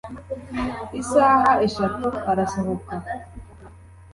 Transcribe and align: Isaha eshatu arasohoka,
Isaha 1.01 1.51
eshatu 1.67 2.07
arasohoka, 2.31 2.95